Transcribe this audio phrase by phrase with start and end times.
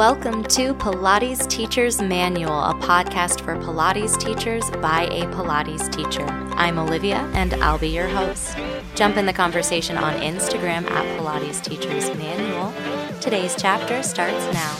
[0.00, 6.24] Welcome to Pilates Teacher's Manual, a podcast for Pilates teachers by a Pilates teacher.
[6.56, 8.56] I'm Olivia, and I'll be your host.
[8.94, 12.72] Jump in the conversation on Instagram at Pilates Teacher's Manual.
[13.20, 14.74] Today's chapter starts now.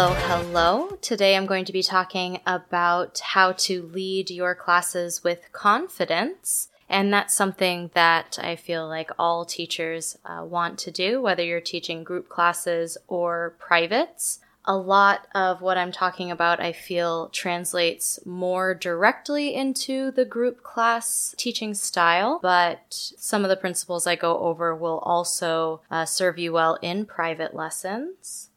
[0.00, 0.96] Hello, hello.
[1.02, 6.68] Today I'm going to be talking about how to lead your classes with confidence.
[6.88, 11.60] And that's something that I feel like all teachers uh, want to do, whether you're
[11.60, 14.38] teaching group classes or privates.
[14.64, 20.62] A lot of what I'm talking about, I feel, translates more directly into the group
[20.62, 22.84] class teaching style, but
[23.18, 27.52] some of the principles I go over will also uh, serve you well in private
[27.52, 28.47] lessons.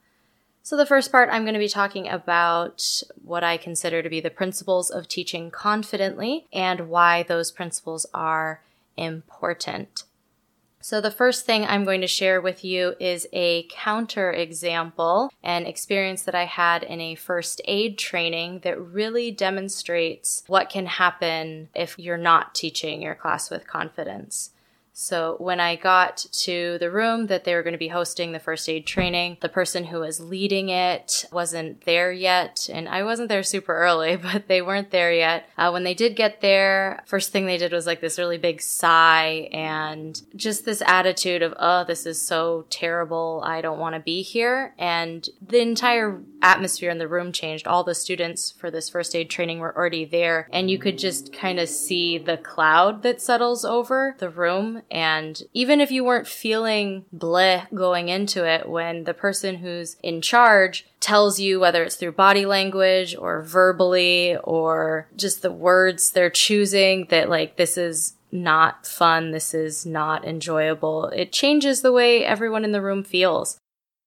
[0.64, 4.22] So, the first part, I'm going to be talking about what I consider to be
[4.22, 8.62] the principles of teaching confidently and why those principles are
[8.96, 10.04] important.
[10.80, 15.66] So, the first thing I'm going to share with you is a counter example, an
[15.66, 21.70] experience that I had in a first aid training that really demonstrates what can happen
[21.74, 24.52] if you're not teaching your class with confidence.
[24.94, 28.40] So when I got to the room that they were going to be hosting the
[28.40, 32.70] first aid training, the person who was leading it wasn't there yet.
[32.72, 35.50] And I wasn't there super early, but they weren't there yet.
[35.58, 38.62] Uh, when they did get there, first thing they did was like this really big
[38.62, 43.42] sigh and just this attitude of, oh, this is so terrible.
[43.46, 44.74] I don't want to be here.
[44.78, 47.66] And the entire atmosphere in the room changed.
[47.66, 50.48] All the students for this first aid training were already there.
[50.52, 55.42] And you could just kind of see the cloud that settles over the room and
[55.54, 60.88] even if you weren't feeling bleh going into it, when the person who's in charge
[61.00, 67.08] tells you, whether it's through body language or verbally or just the words they're choosing,
[67.10, 72.64] that like this is not fun, this is not enjoyable, it changes the way everyone
[72.64, 73.58] in the room feels.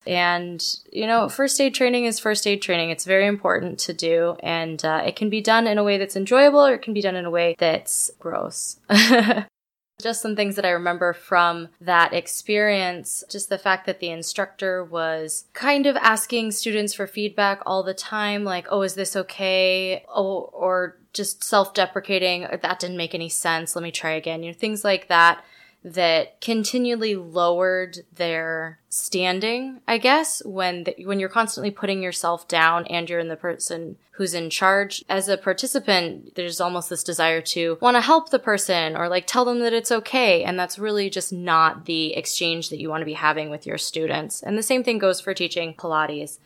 [0.06, 2.90] And, you know, first aid training is first aid training.
[2.90, 4.36] It's very important to do.
[4.42, 7.00] And uh, it can be done in a way that's enjoyable or it can be
[7.00, 8.78] done in a way that's gross.
[10.02, 13.22] Just some things that I remember from that experience.
[13.30, 17.94] Just the fact that the instructor was kind of asking students for feedback all the
[17.94, 20.04] time, like, oh, is this okay?
[20.08, 23.76] Oh, or just self deprecating, that didn't make any sense.
[23.76, 24.42] Let me try again.
[24.42, 25.44] You know, things like that
[25.84, 32.86] that continually lowered their standing, I guess, when the, when you're constantly putting yourself down
[32.86, 35.04] and you're in the person who's in charge.
[35.08, 39.26] As a participant, there's almost this desire to want to help the person or like
[39.26, 43.02] tell them that it's okay, and that's really just not the exchange that you want
[43.02, 44.42] to be having with your students.
[44.42, 46.38] And the same thing goes for teaching Pilates.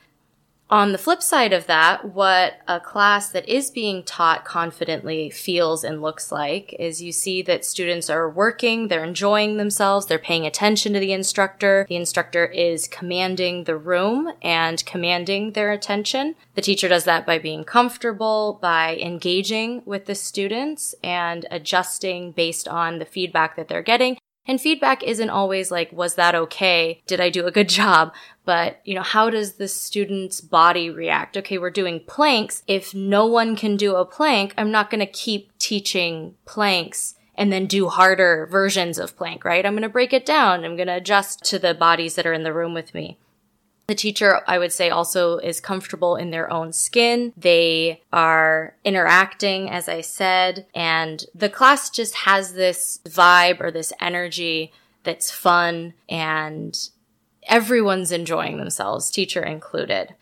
[0.71, 5.83] On the flip side of that, what a class that is being taught confidently feels
[5.83, 10.45] and looks like is you see that students are working, they're enjoying themselves, they're paying
[10.45, 11.87] attention to the instructor.
[11.89, 16.35] The instructor is commanding the room and commanding their attention.
[16.55, 22.69] The teacher does that by being comfortable, by engaging with the students and adjusting based
[22.69, 24.19] on the feedback that they're getting
[24.49, 27.03] and feedback isn't always like, was that okay?
[27.07, 28.15] Did I do a good job?
[28.47, 31.37] But, you know, how does the student's body react?
[31.37, 32.63] Okay, we're doing planks.
[32.67, 37.53] If no one can do a plank, I'm not going to keep teaching planks and
[37.53, 39.65] then do harder versions of plank, right?
[39.65, 40.65] I'm going to break it down.
[40.65, 43.19] I'm going to adjust to the bodies that are in the room with me.
[43.89, 47.33] The teacher, I would say, also is comfortable in their own skin.
[47.39, 53.95] They are interacting, as I said, and the class just has this vibe or this
[53.99, 54.73] energy
[55.05, 56.79] that's fun and
[57.45, 60.15] everyone's enjoying themselves, teacher included.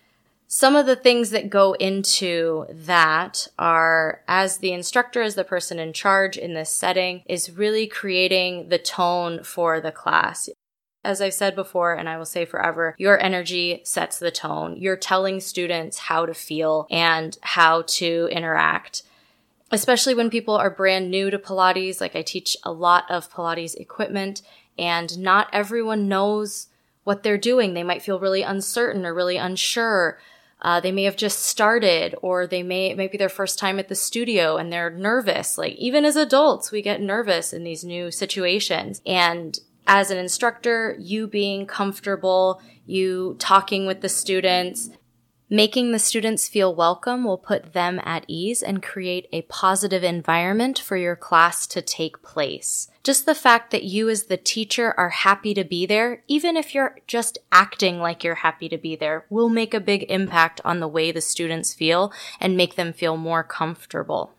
[0.46, 5.80] Some of the things that go into that are as the instructor, as the person
[5.80, 10.48] in charge in this setting, is really creating the tone for the class.
[11.06, 14.76] As I've said before, and I will say forever, your energy sets the tone.
[14.76, 19.02] You're telling students how to feel and how to interact
[19.70, 22.00] especially when people are brand new to Pilates.
[22.00, 24.42] Like I teach a lot of Pilates equipment
[24.78, 26.68] and not everyone knows
[27.04, 27.74] what they're doing.
[27.74, 30.18] They might feel really uncertain or really unsure.
[30.62, 33.78] Uh, they may have just started or they may, it might be their first time
[33.78, 35.58] at the studio and they're nervous.
[35.58, 39.00] Like even as adults, we get nervous in these new situations.
[39.06, 44.90] And as an instructor, you being comfortable, you talking with the students,
[45.48, 50.76] Making the students feel welcome will put them at ease and create a positive environment
[50.76, 52.90] for your class to take place.
[53.04, 56.74] Just the fact that you as the teacher are happy to be there, even if
[56.74, 60.80] you're just acting like you're happy to be there, will make a big impact on
[60.80, 64.32] the way the students feel and make them feel more comfortable.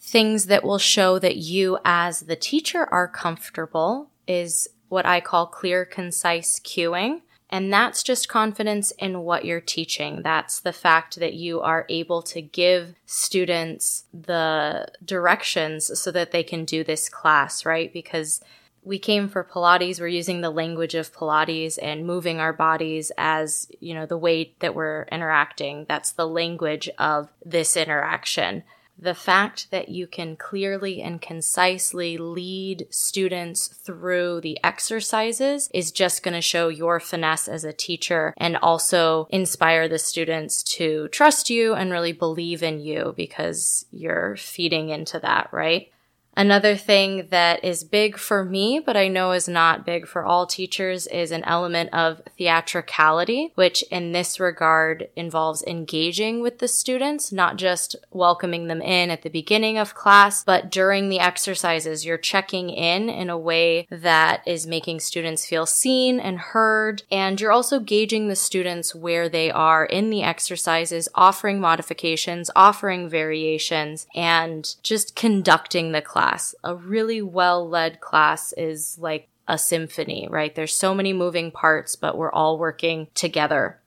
[0.00, 5.46] Things that will show that you as the teacher are comfortable is what I call
[5.46, 7.22] clear, concise cueing.
[7.48, 10.22] And that's just confidence in what you're teaching.
[10.22, 16.44] That's the fact that you are able to give students the directions so that they
[16.44, 17.92] can do this class, right?
[17.92, 18.40] Because
[18.82, 23.70] we came for Pilates, we're using the language of Pilates and moving our bodies as,
[23.80, 25.86] you know, the way that we're interacting.
[25.88, 28.62] That's the language of this interaction
[29.00, 36.22] the fact that you can clearly and concisely lead students through the exercises is just
[36.22, 41.48] going to show your finesse as a teacher and also inspire the students to trust
[41.48, 45.90] you and really believe in you because you're feeding into that, right?
[46.36, 50.46] Another thing that is big for me, but I know is not big for all
[50.46, 57.32] teachers, is an element of theatricality, which in this regard involves engaging with the students,
[57.32, 62.16] not just welcoming them in at the beginning of class, but during the exercises, you're
[62.16, 67.02] checking in in a way that is making students feel seen and heard.
[67.10, 73.08] And you're also gauging the students where they are in the exercises, offering modifications, offering
[73.08, 76.54] variations, and just conducting the class class.
[76.62, 80.54] A really well led class is like a symphony, right?
[80.54, 83.80] There's so many moving parts, but we're all working together.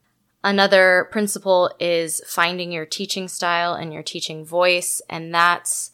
[0.44, 5.00] Another principle is finding your teaching style and your teaching voice.
[5.10, 5.92] And that's,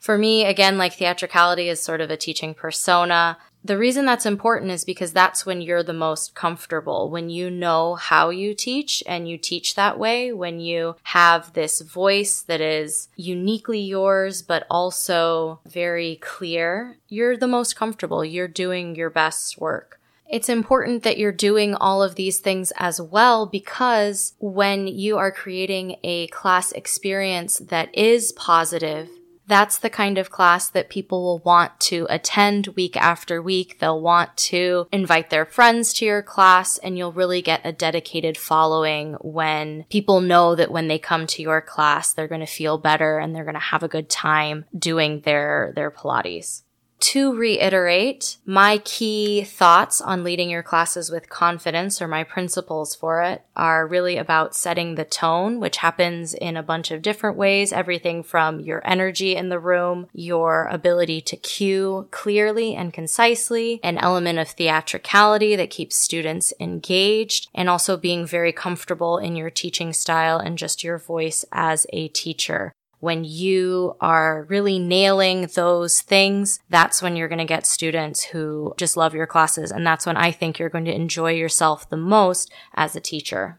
[0.00, 3.36] for me, again, like theatricality is sort of a teaching persona.
[3.62, 7.96] The reason that's important is because that's when you're the most comfortable, when you know
[7.96, 13.08] how you teach and you teach that way, when you have this voice that is
[13.16, 18.24] uniquely yours, but also very clear, you're the most comfortable.
[18.24, 20.00] You're doing your best work.
[20.26, 25.32] It's important that you're doing all of these things as well because when you are
[25.32, 29.10] creating a class experience that is positive,
[29.50, 33.78] that's the kind of class that people will want to attend week after week.
[33.78, 38.38] They'll want to invite their friends to your class and you'll really get a dedicated
[38.38, 42.78] following when people know that when they come to your class, they're going to feel
[42.78, 46.62] better and they're going to have a good time doing their, their Pilates
[47.00, 53.22] to reiterate, my key thoughts on leading your classes with confidence or my principles for
[53.22, 57.72] it are really about setting the tone, which happens in a bunch of different ways.
[57.72, 63.98] Everything from your energy in the room, your ability to cue clearly and concisely, an
[63.98, 69.92] element of theatricality that keeps students engaged, and also being very comfortable in your teaching
[69.92, 76.60] style and just your voice as a teacher when you are really nailing those things,
[76.68, 79.70] that's when you're going to get students who just love your classes.
[79.70, 83.58] And that's when I think you're going to enjoy yourself the most as a teacher.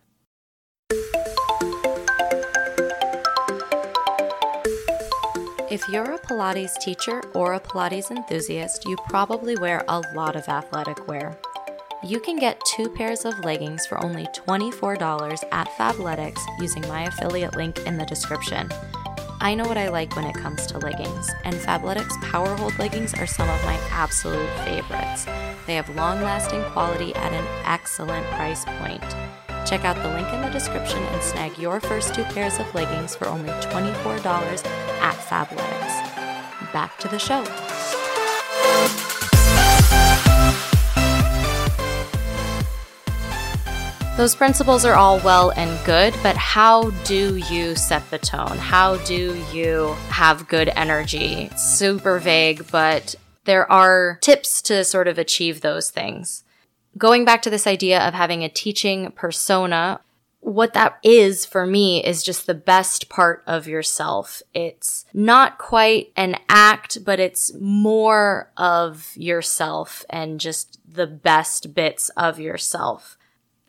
[5.71, 10.47] If you're a Pilates teacher or a Pilates enthusiast, you probably wear a lot of
[10.49, 11.39] athletic wear.
[12.03, 17.55] You can get two pairs of leggings for only $24 at Fabletics using my affiliate
[17.55, 18.69] link in the description.
[19.43, 23.15] I know what I like when it comes to leggings, and Fabletics Power Hold leggings
[23.15, 25.25] are some of my absolute favorites.
[25.65, 29.01] They have long lasting quality at an excellent price point.
[29.67, 33.15] Check out the link in the description and snag your first two pairs of leggings
[33.15, 34.63] for only $24
[35.01, 36.71] at Fabletics.
[36.71, 37.43] Back to the show.
[44.17, 48.57] Those principles are all well and good, but how do you set the tone?
[48.57, 51.49] How do you have good energy?
[51.55, 53.15] Super vague, but
[53.45, 56.43] there are tips to sort of achieve those things.
[56.97, 60.01] Going back to this idea of having a teaching persona,
[60.41, 64.41] what that is for me is just the best part of yourself.
[64.53, 72.09] It's not quite an act, but it's more of yourself and just the best bits
[72.09, 73.17] of yourself.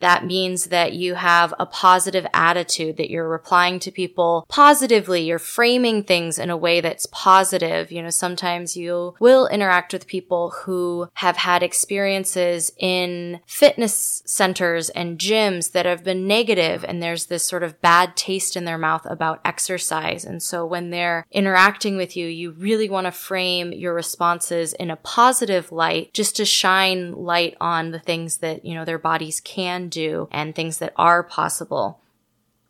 [0.03, 5.23] That means that you have a positive attitude, that you're replying to people positively.
[5.23, 7.93] You're framing things in a way that's positive.
[7.93, 14.91] You know, sometimes you will interact with people who have had experiences in fitness centers
[14.91, 18.79] and gyms that have been negative and there's this sort of bad taste in their
[18.79, 20.25] mouth about exercise.
[20.25, 24.91] And so when they're interacting with you, you really want to frame your responses in
[24.91, 29.41] a positive light just to shine light on the things that, you know, their bodies
[29.41, 32.01] can do and things that are possible.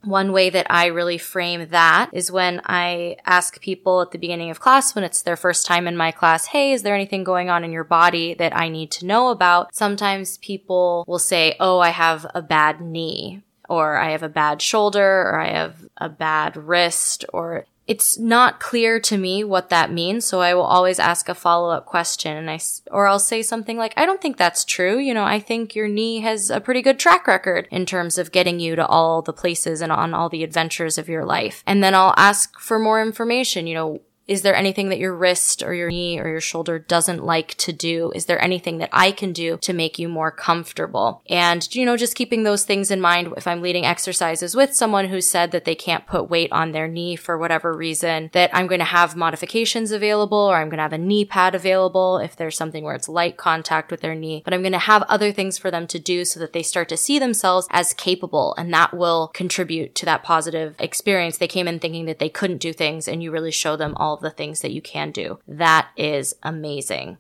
[0.04, 4.50] One way that I really frame that is when I ask people at the beginning
[4.50, 7.48] of class, when it's their first time in my class, hey, is there anything going
[7.48, 9.72] on in your body that I need to know about?
[9.74, 14.60] Sometimes people will say, oh, I have a bad knee or I have a bad
[14.60, 19.92] shoulder or I have a bad wrist or it's not clear to me what that
[19.92, 22.60] means, so I will always ask a follow-up question and I
[22.90, 24.98] or I'll say something like, "I don't think that's true.
[24.98, 28.32] You know, I think your knee has a pretty good track record in terms of
[28.32, 31.82] getting you to all the places and on all the adventures of your life." And
[31.82, 34.00] then I'll ask for more information, you know,
[34.32, 37.70] is there anything that your wrist or your knee or your shoulder doesn't like to
[37.70, 38.10] do?
[38.14, 41.22] Is there anything that I can do to make you more comfortable?
[41.28, 45.08] And, you know, just keeping those things in mind if I'm leading exercises with someone
[45.08, 48.66] who said that they can't put weight on their knee for whatever reason, that I'm
[48.66, 52.34] going to have modifications available or I'm going to have a knee pad available if
[52.34, 55.30] there's something where it's light contact with their knee, but I'm going to have other
[55.30, 58.72] things for them to do so that they start to see themselves as capable and
[58.72, 61.36] that will contribute to that positive experience.
[61.36, 64.16] They came in thinking that they couldn't do things and you really show them all
[64.22, 65.38] the things that you can do.
[65.46, 67.18] That is amazing.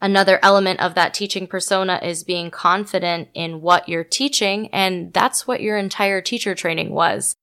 [0.00, 4.68] Another element of that teaching persona is being confident in what you're teaching.
[4.68, 7.34] And that's what your entire teacher training was.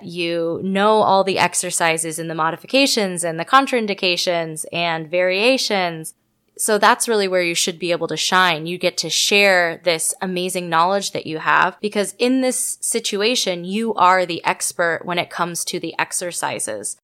[0.00, 6.14] You know all the exercises and the modifications and the contraindications and variations.
[6.56, 8.66] So that's really where you should be able to shine.
[8.66, 13.92] You get to share this amazing knowledge that you have because in this situation, you
[13.94, 16.96] are the expert when it comes to the exercises.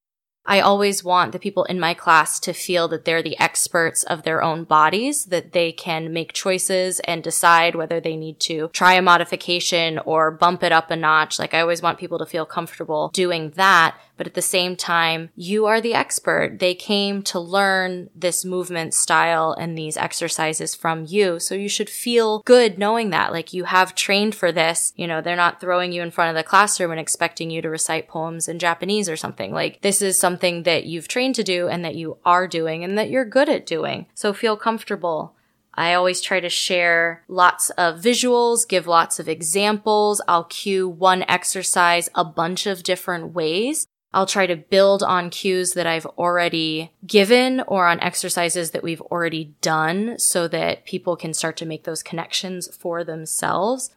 [0.47, 4.23] I always want the people in my class to feel that they're the experts of
[4.23, 8.95] their own bodies, that they can make choices and decide whether they need to try
[8.95, 11.39] a modification or bump it up a notch.
[11.39, 15.31] Like I always want people to feel comfortable doing that but at the same time,
[15.35, 16.59] you are the expert.
[16.59, 21.41] They came to learn this movement style and these exercises from you.
[21.41, 23.33] So you should feel good knowing that.
[23.33, 24.93] Like you have trained for this.
[24.95, 27.71] You know, they're not throwing you in front of the classroom and expecting you to
[27.71, 29.55] recite poems in Japanese or something.
[29.55, 32.99] Like this is something that you've trained to do and that you are doing and
[32.99, 34.05] that you're good at doing.
[34.15, 35.35] So feel comfortable.
[35.73, 40.21] I always try to share lots of visuals, give lots of examples.
[40.29, 45.75] I'll cue one exercise a bunch of different ways I'll try to build on cues
[45.75, 51.33] that I've already given or on exercises that we've already done so that people can
[51.33, 53.91] start to make those connections for themselves.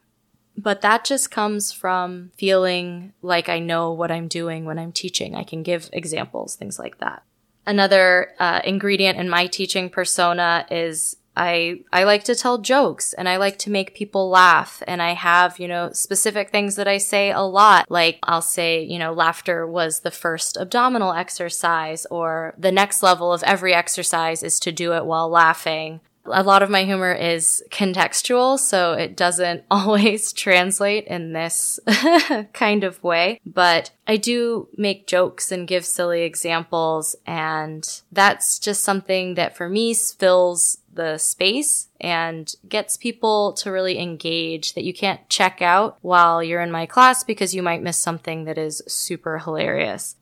[0.56, 5.34] But that just comes from feeling like I know what I'm doing when I'm teaching.
[5.34, 7.24] I can give examples, things like that.
[7.66, 13.28] Another uh, ingredient in my teaching persona is I, I like to tell jokes and
[13.28, 14.82] I like to make people laugh.
[14.86, 17.90] And I have, you know, specific things that I say a lot.
[17.90, 23.32] Like I'll say, you know, laughter was the first abdominal exercise or the next level
[23.32, 27.62] of every exercise is to do it while laughing a lot of my humor is
[27.70, 31.78] contextual, so it doesn't always translate in this
[32.52, 33.40] kind of way.
[33.44, 39.68] But I do make jokes and give silly examples, and that's just something that for
[39.68, 45.98] me fills the space and gets people to really engage that you can't check out
[46.02, 50.16] while you're in my class because you might miss something that is super hilarious.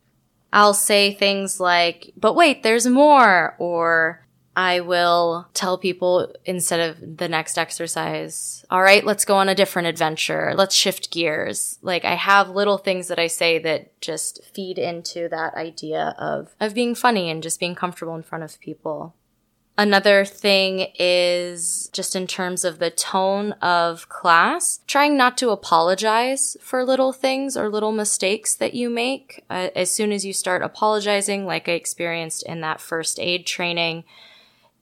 [0.53, 7.17] I'll say things like, but wait, there's more, or I will tell people instead of
[7.17, 10.53] the next exercise, all right, let's go on a different adventure.
[10.55, 11.79] Let's shift gears.
[11.81, 16.55] Like I have little things that I say that just feed into that idea of,
[16.61, 19.15] of being funny and just being comfortable in front of people.
[19.83, 26.57] Another thing is just in terms of the tone of class, trying not to apologize
[26.61, 29.45] for little things or little mistakes that you make.
[29.51, 34.05] Uh, as soon as you start apologizing, like I experienced in that first aid training,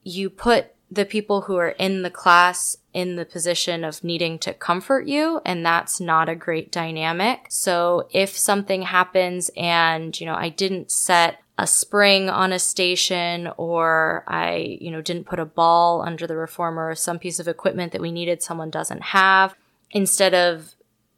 [0.05, 4.53] you put the people who are in the class in the position of needing to
[4.53, 7.47] comfort you and that's not a great dynamic.
[7.49, 13.51] So if something happens and, you know, I didn't set a spring on a station
[13.57, 17.49] or I, you know, didn't put a ball under the reformer or some piece of
[17.49, 19.55] equipment that we needed someone doesn't have,
[19.91, 20.75] instead of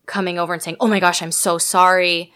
[0.06, 2.32] coming over and saying, "Oh my gosh, I'm so sorry."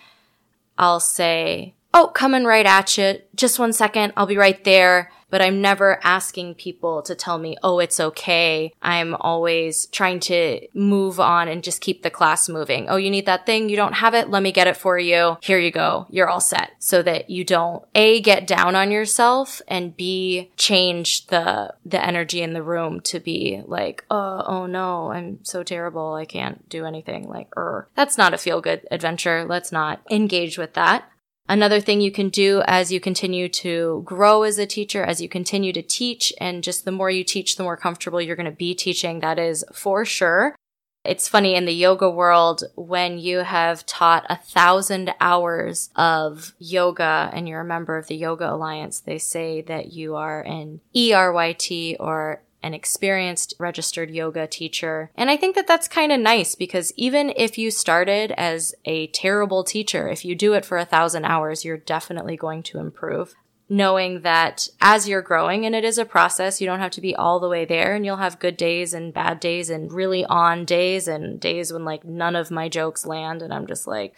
[0.78, 3.20] I'll say, "Oh, coming right at you.
[3.34, 4.12] Just one second.
[4.16, 8.72] I'll be right there." but I'm never asking people to tell me, oh, it's okay.
[8.80, 12.88] I'm always trying to move on and just keep the class moving.
[12.88, 13.68] Oh, you need that thing?
[13.68, 14.30] You don't have it?
[14.30, 15.36] Let me get it for you.
[15.42, 16.06] Here you go.
[16.10, 16.70] You're all set.
[16.78, 22.42] So that you don't A, get down on yourself and B, change the, the energy
[22.42, 26.14] in the room to be like, oh, oh no, I'm so terrible.
[26.14, 27.28] I can't do anything.
[27.28, 29.44] Like, er, that's not a feel good adventure.
[29.44, 31.10] Let's not engage with that.
[31.48, 35.28] Another thing you can do as you continue to grow as a teacher, as you
[35.28, 38.52] continue to teach, and just the more you teach, the more comfortable you're going to
[38.52, 39.20] be teaching.
[39.20, 40.56] That is for sure.
[41.04, 47.30] It's funny in the yoga world when you have taught a thousand hours of yoga
[47.32, 51.96] and you're a member of the Yoga Alliance, they say that you are an ERYT
[52.00, 55.10] or an experienced registered yoga teacher.
[55.16, 59.06] And I think that that's kind of nice because even if you started as a
[59.08, 63.34] terrible teacher, if you do it for a thousand hours, you're definitely going to improve
[63.68, 67.16] knowing that as you're growing and it is a process, you don't have to be
[67.16, 70.64] all the way there and you'll have good days and bad days and really on
[70.64, 74.14] days and days when like none of my jokes land and I'm just like,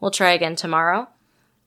[0.00, 1.08] we'll try again tomorrow.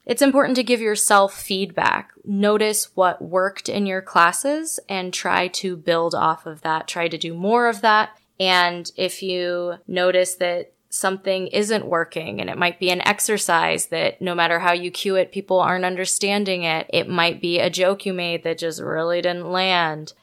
[0.05, 2.11] It's important to give yourself feedback.
[2.25, 6.87] Notice what worked in your classes and try to build off of that.
[6.87, 8.17] Try to do more of that.
[8.39, 14.21] And if you notice that something isn't working and it might be an exercise that
[14.21, 16.87] no matter how you cue it, people aren't understanding it.
[16.89, 20.13] It might be a joke you made that just really didn't land.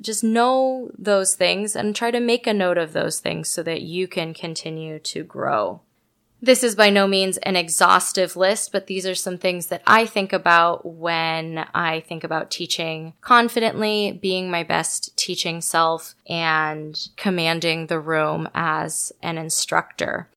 [0.00, 3.82] Just know those things and try to make a note of those things so that
[3.82, 5.80] you can continue to grow.
[6.46, 10.06] This is by no means an exhaustive list, but these are some things that I
[10.06, 17.88] think about when I think about teaching confidently, being my best teaching self, and commanding
[17.88, 20.28] the room as an instructor.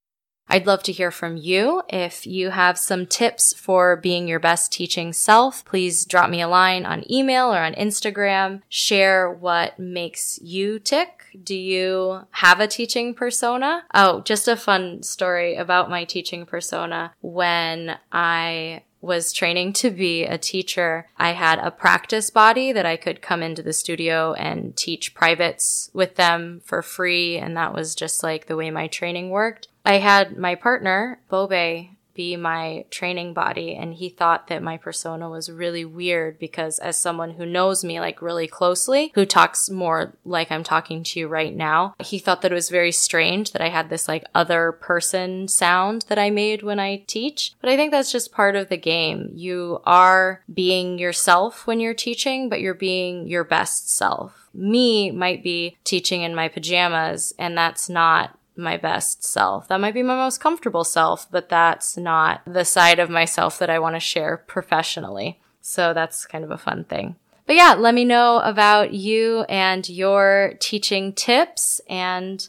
[0.50, 1.84] I'd love to hear from you.
[1.88, 6.48] If you have some tips for being your best teaching self, please drop me a
[6.48, 8.62] line on email or on Instagram.
[8.68, 13.84] Share what makes you tick do you have a teaching persona?
[13.94, 17.14] Oh, just a fun story about my teaching persona.
[17.22, 22.98] When I was training to be a teacher, I had a practice body that I
[22.98, 27.38] could come into the studio and teach privates with them for free.
[27.38, 29.68] And that was just like the way my training worked.
[29.86, 31.90] I had my partner, Bobe,
[32.20, 33.74] be my training body.
[33.74, 38.02] And he thought that my persona was really weird because as someone who knows me
[38.02, 42.42] like really closely, who talks more like I'm talking to you right now, he thought
[42.42, 46.30] that it was very strange that I had this like other person sound that I
[46.30, 47.56] made when I teach.
[47.62, 49.32] But I think that's just part of the game.
[49.34, 54.50] You are being yourself when you're teaching, but you're being your best self.
[54.54, 59.68] Me might be teaching in my pajamas and that's not my best self.
[59.68, 63.70] That might be my most comfortable self, but that's not the side of myself that
[63.70, 65.40] I want to share professionally.
[65.62, 67.16] So that's kind of a fun thing.
[67.48, 71.82] But yeah, let me know about you and your teaching tips.
[71.90, 72.48] And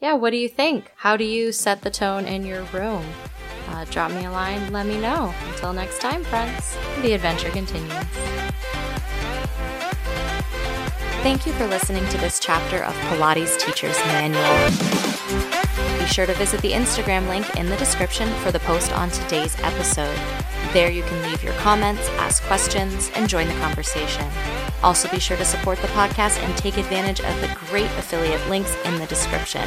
[0.00, 0.90] yeah, what do you think?
[0.96, 3.04] How do you set the tone in your room?
[3.68, 5.32] Uh, drop me a line, let me know.
[5.50, 7.92] Until next time, friends, the adventure continues.
[11.22, 15.09] Thank you for listening to this chapter of Pilates Teacher's Manual.
[16.10, 19.56] Be sure to visit the Instagram link in the description for the post on today's
[19.60, 20.18] episode.
[20.72, 24.26] There you can leave your comments, ask questions, and join the conversation.
[24.82, 28.76] Also, be sure to support the podcast and take advantage of the great affiliate links
[28.84, 29.62] in the description.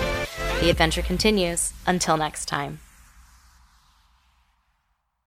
[0.59, 1.71] The adventure continues.
[1.87, 2.82] Until next time.